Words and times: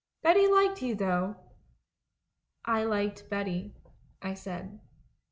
Betty 0.23 0.47
liked 0.47 0.81
you, 0.81 0.95
though.' 0.95 1.35
'I 2.65 2.85
liked 2.85 3.29
Betty,' 3.29 3.75
I 4.19 4.33
said.. 4.33 4.79